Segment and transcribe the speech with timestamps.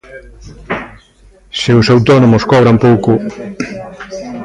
[1.59, 3.11] ¡Se os autónomos cobran pouco!